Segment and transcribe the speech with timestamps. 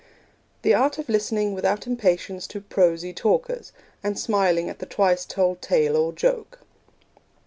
[0.63, 3.71] The art of listening without impatience to prosy talkers,
[4.03, 6.61] and smiling at the twice told tale or joke.